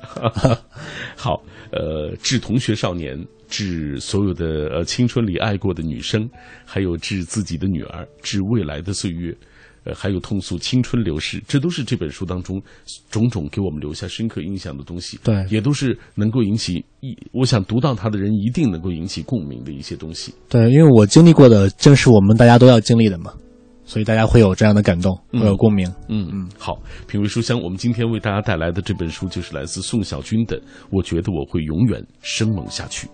[1.15, 6.27] 好，呃，致同学少年，致所有的呃青春里爱过的女生，
[6.65, 9.35] 还有致自己的女儿，致未来的岁月，
[9.83, 12.61] 呃，还有痛诉青春流逝，这都是这本书当中
[13.09, 15.19] 种种给我们留下深刻印象的东西。
[15.23, 20.33] 对也都是能够引起一，我想读到它的人一定能够引起共鸣的一些东西。
[20.47, 23.33] 对，因为我经历过的正是我们大家都要经历的嘛，
[23.83, 25.91] 所以大家会有这样的感动，嗯会有共鸣。
[26.07, 30.59] 嗯嗯，好，品味书香，我们今天为大家带来的这本书就是来自宋小军的
[30.91, 33.07] 《我觉得我会永远生猛下去》。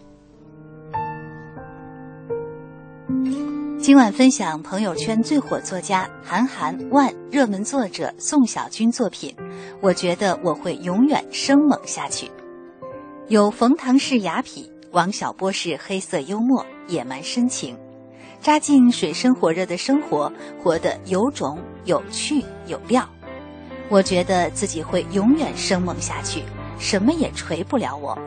[3.87, 9.33] 今晚分享朋友圈最火作家韩寒万热门作者宋小军作品，
[9.79, 12.29] 我觉得我会永远生猛下去。
[13.29, 17.77] 有冯唐式雅痞，王小波式黑色幽默，野蛮深情，
[18.41, 20.29] 扎进水深火热的生活，
[20.61, 23.07] 活得有种、有趣、有料。
[23.87, 26.43] 我觉得自己会永远生猛下去，
[26.77, 28.19] 什么也锤不了我。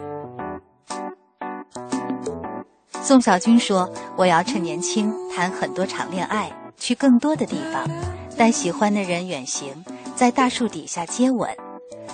[3.03, 7.89] 宋小军说：“我要趁年轻谈很多场恋爱，去更多的地方，
[8.37, 9.73] 带喜欢的人远行，
[10.15, 11.49] 在大树底下接吻，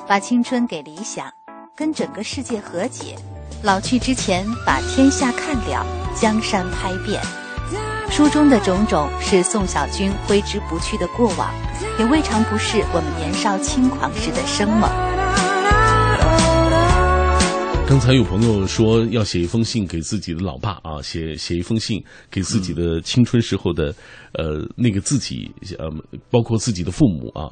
[0.06, 1.30] 把青春给理想，
[1.74, 3.16] 跟整个世界和解。
[3.62, 7.20] 老去之前，把天下看了，江山拍遍。”
[8.08, 11.50] 书中的种种是宋小军挥之不去的过往，
[11.98, 14.88] 也未尝不是我们年少轻狂时的生猛。
[17.88, 23.94] 刚才有朋友说要写一封信给自己的老爸啊，写写一封信给自己的青春时候的，
[24.32, 25.88] 呃，那个自己，呃，
[26.28, 27.48] 包括自己的父母啊。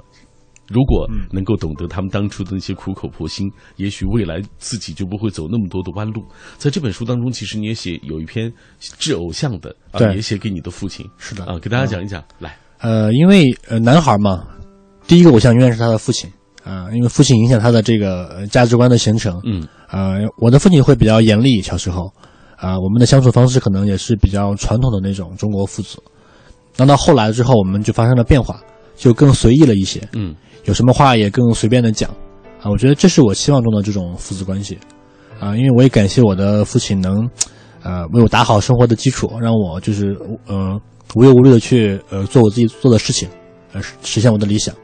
[0.69, 6.25] 如果能够懂得他们当初的那些苦口婆心，也许未来自己就不会走那么多的弯路。
[6.59, 11.09] 在这本书当中，其实你也写有一篇致偶像的啊，对也写给你的父亲。
[11.17, 12.23] 是的啊，给大家讲一讲。
[12.41, 14.45] 来，呃，因为呃男孩嘛，
[15.07, 16.29] 第一个偶像永远是他的父亲
[16.65, 19.39] 啊、因为父亲影响他的这个呃价值观的形成。
[19.45, 22.11] 嗯呃，我的父亲会比较严厉，小时候，
[22.57, 26.03] 啊、我们的相处方式可能也是比较传统的那种中国父子。
[26.77, 28.61] 那到后来之后，我们就发生了变化，
[28.97, 32.11] 就更随意了一些，嗯有什么话也更随便的讲，
[32.61, 34.77] 啊，我觉得这是我希望中的这种父子关系，
[35.39, 37.25] 啊，因为我也感谢我的父亲能，
[37.85, 40.77] 呃，为我打好生活的基础，让我就是呃
[41.15, 43.29] 无忧无虑的去呃做我自己做的事情，
[43.73, 44.75] 呃实实现我的理想。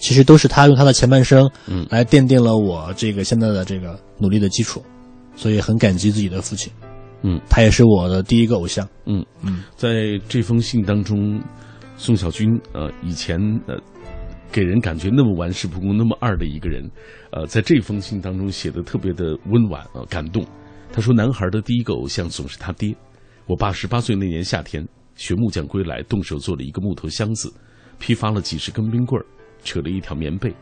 [0.00, 4.82] 其实都是他用他的前半生，嗯来奠定了我这个现在的这个努力的基础，
[5.36, 6.72] 所以很感激自己的父亲，
[7.22, 8.88] 嗯他也是我的第一个偶像。
[9.06, 11.40] 嗯嗯，在这封信当中，
[11.96, 13.76] 宋小军呃以前呃
[14.50, 16.90] 给人感觉那么玩世不恭、那么二的一个人，
[17.30, 20.44] 呃，在这封信当中写的特别的温婉啊、感动。
[20.92, 22.92] 他说：“男孩的第一个偶像总是他爹。
[23.46, 24.84] 我爸十八岁那年夏天
[25.14, 27.52] 学木匠归来，动手做了一个木头箱子，
[28.00, 29.24] 批发了几十根冰棍儿，
[29.64, 30.54] 扯了一条棉被，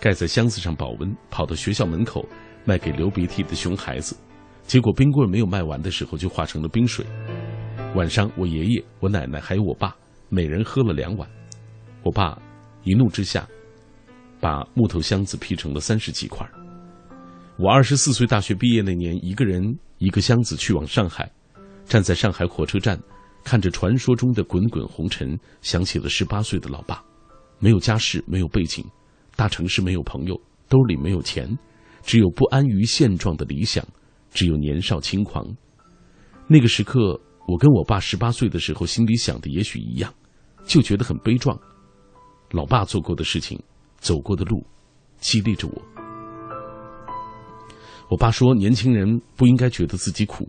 [0.00, 2.26] 盖在箱子上保温，跑到学校门口
[2.64, 4.16] 卖给流鼻涕的熊孩子。
[4.66, 7.04] 结果冰棍没有卖完的时候就化成了冰水。
[7.94, 9.94] 晚上，我爷爷、我奶奶还有我爸，
[10.28, 11.28] 每人喝了两碗。
[12.02, 12.36] 我爸
[12.82, 13.46] 一怒之下，
[14.40, 16.48] 把木头箱子劈成了三十几块。
[17.56, 19.62] 我二十四岁大学毕业那年，一个人
[19.98, 21.30] 一个箱子去往上海，
[21.86, 22.98] 站在上海火车站，
[23.44, 27.00] 看着传说中的滚滚红尘，想起了十八岁的老爸，
[27.64, 28.84] 没有家世，没有背景，
[29.36, 31.48] 大城市没有朋友，兜里没有钱，
[32.02, 33.82] 只有不安于现状的理想，
[34.30, 35.42] 只有年少轻狂。
[36.46, 40.12] 那个时刻，我跟我爸十八岁的时候心里想的也许一样，
[40.66, 41.58] 就觉得很悲壮。
[42.50, 43.58] 老爸做过的事情，
[43.96, 44.62] 走过的路，
[45.16, 45.82] 激励着我。
[48.10, 50.46] 我爸说：“年轻人不应该觉得自己苦，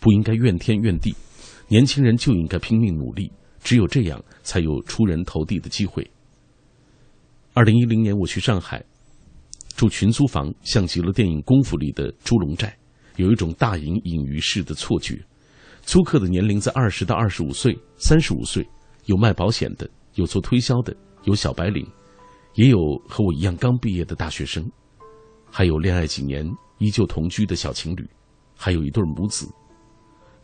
[0.00, 1.14] 不应该怨天怨地，
[1.68, 3.30] 年轻人就应该拼命努力，
[3.62, 6.10] 只有这样才有出人头地的机会。”
[7.56, 8.84] 二零一零年，我去上海
[9.76, 12.76] 住群租房，像极了电影《功夫》里的猪笼寨，
[13.14, 15.24] 有一种大隐隐于市的错觉。
[15.82, 18.68] 租客的年龄在二十到二十五岁、三十五岁，
[19.04, 21.86] 有卖保险的，有做推销的，有小白领，
[22.54, 22.76] 也有
[23.08, 24.68] 和我一样刚毕业的大学生，
[25.48, 26.44] 还有恋爱几年。
[26.78, 28.04] 依旧同居的小情侣，
[28.56, 29.48] 还有一对母子。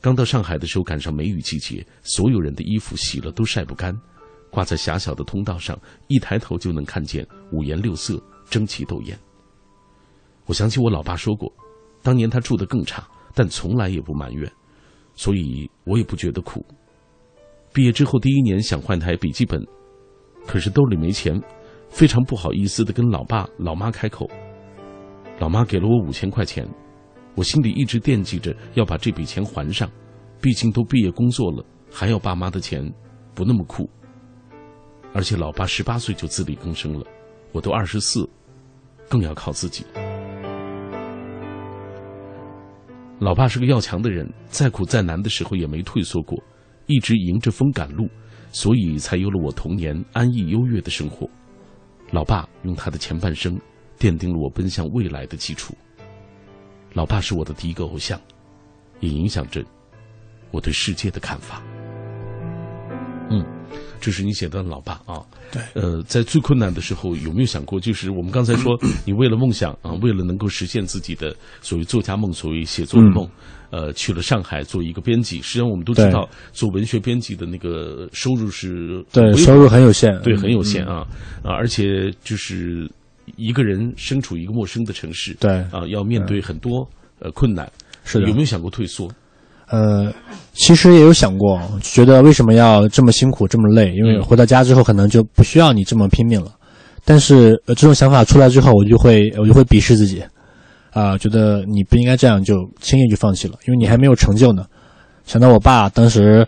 [0.01, 3.93] 刚到上海的时候，赶上梅雨季节，所有人的衣服洗了都晒不干，
[4.51, 9.19] 挂在狭小的通道上，一抬头就能看见五颜六色、争奇斗艳。
[10.47, 11.53] 我想起我老爸说过，
[12.03, 14.51] 当年他住的更差，但从来也不埋怨，
[15.15, 16.65] 所以我也不觉得苦。
[17.73, 19.65] 毕业之后第一年想换台笔记本，
[20.47, 21.41] 可是兜里没钱，
[21.89, 24.29] 非常不好意思的跟老爸老妈开口。
[25.39, 26.69] 老妈给了我五千块钱，
[27.37, 29.89] 我心里一直惦记着要把这笔钱还上，
[30.41, 32.93] 毕竟都毕业工作了，还要爸妈的钱，
[33.35, 33.89] 不那么酷。
[35.13, 37.07] 而且老爸十八岁就自力更生了，
[37.53, 38.29] 我都二十四，
[39.09, 39.85] 更要靠自己。
[43.19, 46.43] 老爸是个要强的人，再苦再难的时候也没退缩过，
[46.87, 48.09] 一直迎着风赶路，
[48.53, 51.29] 所以才有了我童年安逸优越的生活。
[52.11, 53.61] 老爸用他的前半生。
[54.01, 55.75] 奠定了我奔向未来的基础。
[56.95, 58.19] 老爸是我的第一个偶像，
[59.01, 59.63] 也影响着
[60.51, 61.63] 我对世界的看法。
[63.29, 63.45] 嗯，
[64.01, 65.23] 这是你写的老爸啊。
[65.53, 65.63] 对。
[65.75, 73.29] 呃，在最困难的时候，有没有想过，就是我们刚才说， 你为了梦想啊，为了能够实现自己的所谓作家梦、所谓写作的梦，
[73.71, 75.41] 呃，去了上海做一个编辑。
[75.43, 81.07] 实际上，我们都知道，做文学编辑的那个收入是对收入很有限，对很有限啊
[81.43, 82.91] 啊，而且就是。
[83.37, 86.85] 一个人身处一个陌生的城市，对啊，要面对很多
[87.21, 87.71] 呃困难，
[88.03, 89.09] 是的有没有想过退缩？
[89.71, 90.13] 呃，
[90.53, 93.95] 其实也有想过，觉得为什么要这么辛苦这么累？
[93.95, 96.53] 因为回到家之后可能就不需要你这么拼命了。
[97.05, 100.23] 但是这种想法出来之后，我就会我就会鄙视自己，
[100.93, 104.67] 啊，觉得你不应该这样就轻易就放弃了，因为你还没有成就呢。
[105.25, 106.47] 想到我爸当时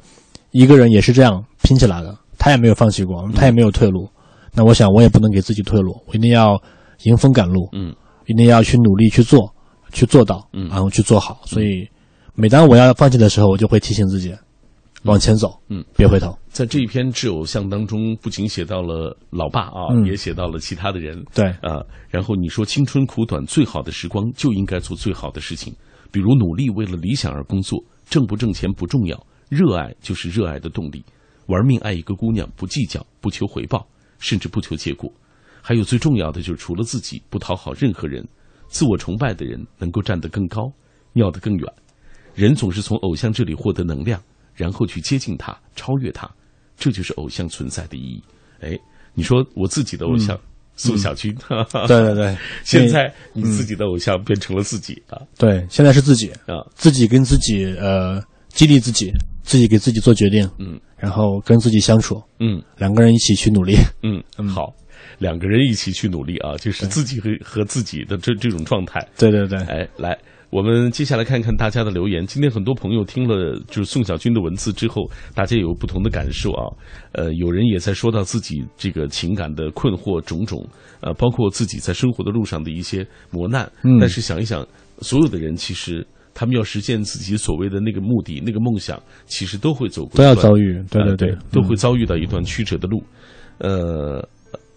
[0.51, 4.09] 一个人也是这样拼起来的，他也没有放弃过，他也没有退路。
[4.53, 6.61] 那我想，我也不能给自己退路，我一定要
[7.05, 7.95] 迎风赶路，嗯，
[8.27, 9.49] 一定要去努力去做，
[9.93, 11.41] 去做到，嗯，然后去做好。
[11.47, 11.89] 所以，
[12.35, 14.35] 每当我要放弃的时候，我就会提醒自己，
[15.05, 16.37] 往前走，嗯，别回头。
[16.49, 21.85] 在这一篇致偶像当中，不仅写到了老爸啊，也写到了其他的人，对啊。
[22.09, 25.75] 然后你说，青春苦短，最好的时光就应该做最好的事情，
[26.11, 31.05] 比如努力为了理想而工作，挣不挣钱不重要，热爱就是热爱的动力，
[31.47, 33.87] 玩命爱一个姑娘，不计较，不求回报。
[34.19, 35.13] 甚至不求结果，
[35.61, 38.25] 还有最重要的就是除了自己不讨好任何人，
[38.69, 40.71] 自我崇拜的人能够站得更高，
[41.13, 41.73] 尿得更远。
[42.35, 44.21] 人总是从偶像这里获得能量，
[44.55, 46.31] 然后去接近他，超越他，
[46.77, 48.23] 这就是偶像存在的意义。
[48.61, 48.79] 哎，
[49.15, 50.39] 你说我自己的偶像
[50.77, 51.35] 宋小军，
[51.87, 55.21] 对对对，现在你自己的偶像变成了自己啊？
[55.39, 60.81] 对，现在是自己啊，自己跟自己呃激励自己，自己给自己做决定，嗯。
[60.97, 64.73] 然后跟自己相处，嗯，两个人一起去努力，嗯，好，
[65.19, 70.17] 两个人一起去努力啊，就是自己和和自己的这这种状态，对对对，哎，来，
[70.53, 72.27] 我们接下来看看大家的留言。
[72.27, 76.69] 今天很多朋友听了就是宋小军的文字之后，大家有不同的感受啊，
[77.13, 80.63] 呃，有人也在说到自己这个情感的困惑种种，
[81.01, 84.63] 呃，包括自己在生活的路上的一些磨难，嗯，但是想一想，
[85.01, 86.07] 所有的人其实。
[86.35, 93.03] 他们要实现自己所谓的那个目的、那个梦想，其实都会走过，都要遭遇，对对对，都会遭遇到一段曲折的路。
[93.59, 94.27] 呃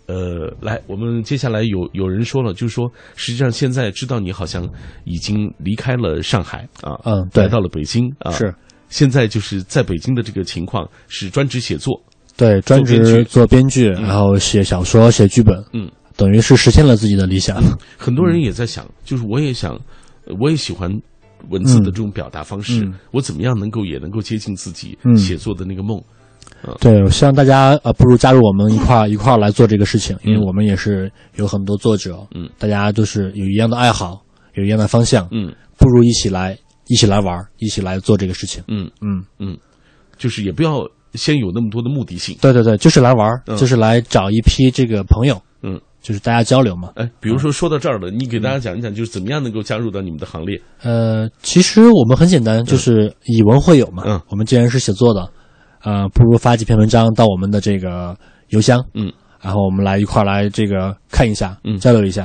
[0.07, 4.69] 呃，来，我们接下来有有人说了，就是说，实际上现在知道你好像
[5.03, 8.53] 已经离开了上海啊，嗯，来到了北京啊，是，
[8.89, 11.99] 现在就是在北京的这个情况是专职写作，
[12.37, 17.59] 对，专职做编剧，然后写小说、写剧本，嗯，等于是实现了自己的理想。
[17.97, 19.73] 很多人也在想，就是我也想，
[20.27, 20.91] 呃我也喜欢
[21.49, 25.99] 文字的这种表达方式，嗯我怎么样能够也能够接近自己嗯写作的那个梦？
[26.79, 34.21] 对，我希望大家呃，不如加入我们一块儿一块儿来做这个事情，因为我们也是有很多作者，嗯，大家都是有一样的爱好，
[34.55, 38.63] 有一样的方向，嗯不如一起来一起来玩儿，一起来做这个事情。
[38.67, 39.57] 嗯，嗯嗯，
[40.17, 42.35] 就是也不要先有那么多的目的性。
[42.41, 46.91] 对对对，就是来玩儿，嗯就是来找一批这个朋友，嗯，就是大家交流嘛。
[46.95, 50.59] 哎，比如说说到这儿了，你给大家讲一讲，就是怎么样能够加入到你们的行列？
[50.81, 54.03] 呃，其实我们很简单，就是以文会友嘛。
[54.07, 55.29] 嗯我们既然是写作的，
[55.85, 58.17] 呃，不如发几篇文章到我们的这个
[58.49, 62.23] 邮箱，嗯，然后我们来一块儿来这个看一下，嗯交流一下，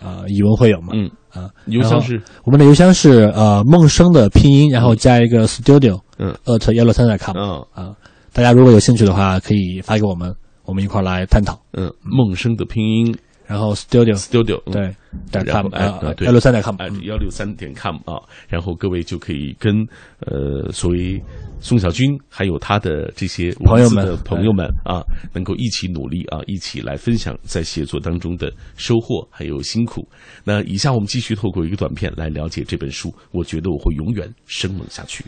[0.00, 0.88] 啊、以文会友嘛。
[0.92, 7.94] 嗯啊，邮箱是我们的邮箱是呃梦生的拼音，然后加一个 studio，嗯，at 幺六三点 com 嗯啊。
[8.32, 10.34] 大家如果有兴趣的话，可以发给我们，
[10.64, 11.58] 我们一块儿来探讨。
[11.72, 13.16] 嗯梦生的拼音
[13.48, 14.94] 然后 studio studio 嗯对
[15.32, 19.74] 点然 com 啊对幺六三点 com，哎幺六三点 com 啊，然后各位就可以跟
[20.20, 21.20] 呃所谓
[21.58, 25.00] 宋小军还有他的这些朋友们的朋友们啊，
[25.32, 30.06] 能够一起努力啊，一起来分享在写作当中的收获还有辛苦。
[30.44, 35.24] 那以下我们继续透过一个短片来了解这本书，我觉得我会永远生猛下去。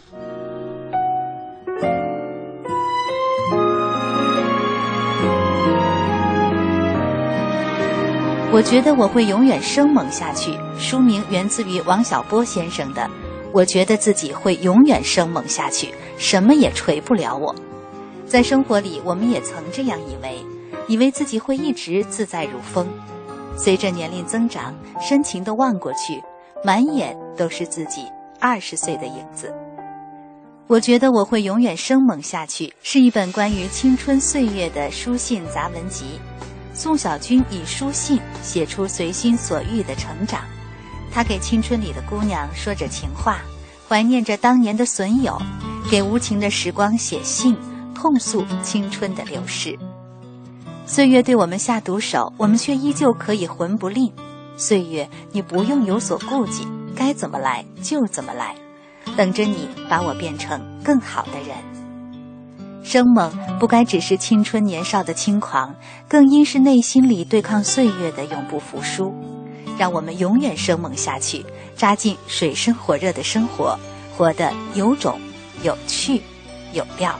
[8.53, 10.59] 我觉得我会永远生猛下去。
[10.76, 13.09] 书名源自于王小波先生的。
[13.53, 17.55] 我觉得自己会永远生猛下去，什么也锤不了我。
[18.26, 20.44] 在生活里，我们也曾这样以为，
[20.88, 22.88] 以为自己会一直自在如风。
[23.57, 26.20] 随着年龄增长，深情地望过去，
[26.64, 28.05] 满眼都是自己
[28.40, 29.53] 二十岁的影子。
[30.66, 36.20] 我觉得我会永远生猛下去，是一本关于青春岁月的书信杂文集。
[36.80, 40.40] 宋小军以书信写出随心所欲的成长，
[41.12, 43.42] 他给青春里的姑娘说着情话，
[43.86, 45.38] 怀念着当年的损友，
[45.90, 47.54] 给无情的时光写信，
[47.94, 49.78] 痛诉青春的流逝。
[50.86, 54.10] 岁月对我们下毒手，我们却依旧可以魂不吝。
[54.56, 56.66] 岁月，你不用有所顾忌，
[56.96, 58.54] 该怎么来就怎么来，
[59.18, 61.58] 等着你把我变成更好的人。
[62.82, 65.74] 生猛不该只是青春年少的轻狂，
[66.08, 69.14] 更应是内心里对抗岁月的永不服输。
[69.78, 73.78] 让我们永远生猛下去，扎进水深火热的生活，
[74.16, 75.18] 活得有种、
[75.62, 76.20] 有趣、
[76.72, 77.18] 有料。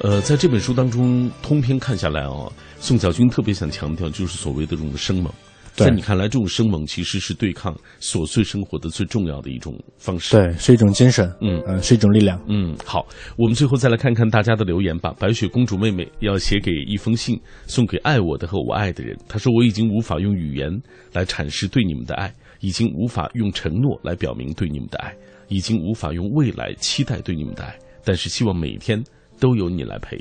[0.00, 5.32] 呃，在这本书当中，通篇看下来哦，宋小军特别想强调，就是所谓的这种生猛。
[5.74, 12.38] 对在你看来，这种生猛其实是对抗琐碎生活的最重要的一种方式。，对，是一种精神，嗯呃，是一种力量。
[12.46, 13.06] 嗯，好，
[13.38, 15.14] 我们最后再来看看大家的留言吧。
[15.18, 19.16] 白雪公主妹妹要写给一封信，送给爱我的和我爱的人。
[19.28, 20.70] 她说：“我已经无法用语言
[21.12, 25.14] 来阐释对你们的爱，已经无法用承诺来表明对你们的爱，
[25.48, 27.74] 已经无法用未来期待对你们的爱。
[28.04, 29.02] 但是希望每一天
[29.40, 30.18] 都有你来陪，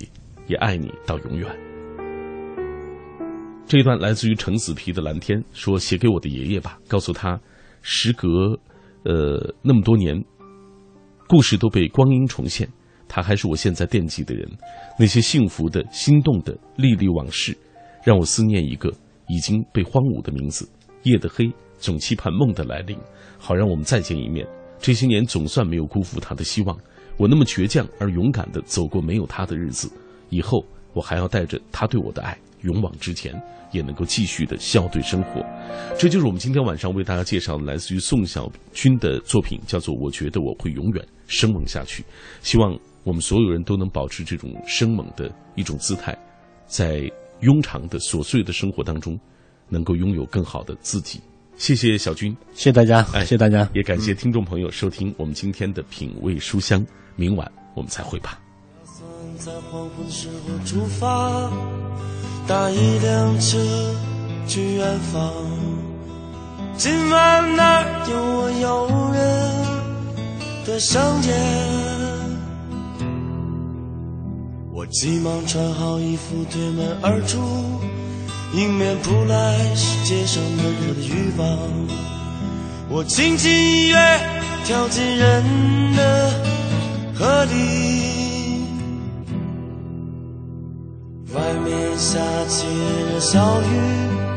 [0.48, 1.50] 也爱你到永远。”
[3.72, 7.40] 这一段来自于橙子皮的蓝天，说写给我的爷爷吧，告诉他，
[7.82, 8.28] 时隔
[9.06, 10.14] 呃那么多年，
[11.26, 12.68] 故事都被光阴重现，
[13.08, 14.46] 他还是我现在惦记的人。
[15.00, 17.58] 那些幸福的、心动的历历往事，
[18.04, 18.94] 让我思念一个
[19.30, 20.68] 已经被荒芜的名字。
[21.04, 22.98] 夜的黑，总期盼梦的来临，
[23.38, 24.46] 好让我们再见一面。
[24.80, 26.78] 这些年总算没有辜负他的希望，
[27.16, 29.90] 我那么倔强而勇敢地走过没有他的日子。
[30.30, 30.62] 以后
[30.92, 33.34] 我还要带着他对我的爱勇往直前，
[33.72, 35.44] 也能够继续的笑对生活。
[35.98, 42.04] 这就是我们今天晚上为大家介绍的来自于宋小军的作品，叫做《我觉得我会永远生猛下去》。
[42.42, 46.18] 希望我们所有人都能保持这种生猛的一种姿态，
[46.68, 47.10] 在
[47.42, 49.20] 庸常的琐碎的生活当中，
[49.70, 51.20] 能够拥有更好的自己。
[51.58, 53.68] 谢谢小军，谢谢大家，哎谢谢大家。
[53.74, 56.86] 也感谢听众朋友收听我们今天的品味书香。
[57.16, 58.51] 明晚我们再会吧。
[59.44, 61.50] 在黄昏时候出发，
[62.48, 63.58] 搭一辆车
[64.48, 65.34] 去远方。
[66.78, 71.34] 今晚那儿有我诱人的香烟。
[74.72, 77.40] 我急忙穿好衣服，推门而出，
[78.54, 81.58] 迎面扑来是街上闷热的欲望。
[82.90, 83.98] 我轻轻一跃，
[84.66, 85.44] 跳进人
[85.96, 86.32] 的
[87.16, 88.30] 河里。
[91.34, 92.68] 外面下起
[93.14, 94.31] 了小雨，